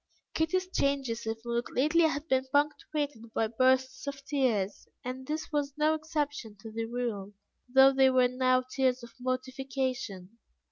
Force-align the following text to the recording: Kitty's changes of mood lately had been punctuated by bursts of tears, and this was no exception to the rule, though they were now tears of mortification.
Kitty's 0.33 0.67
changes 0.67 1.27
of 1.27 1.37
mood 1.45 1.65
lately 1.71 2.05
had 2.05 2.27
been 2.27 2.47
punctuated 2.51 3.31
by 3.35 3.45
bursts 3.45 4.07
of 4.07 4.25
tears, 4.25 4.87
and 5.05 5.27
this 5.27 5.51
was 5.51 5.77
no 5.77 5.93
exception 5.93 6.57
to 6.61 6.71
the 6.71 6.85
rule, 6.85 7.33
though 7.71 7.93
they 7.93 8.09
were 8.09 8.27
now 8.27 8.63
tears 8.63 9.03
of 9.03 9.13
mortification. 9.19 10.39